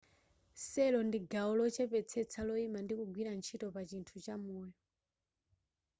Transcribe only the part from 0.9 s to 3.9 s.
ndi gawo lochepetsetsa loima ndi kugwira ntchito pa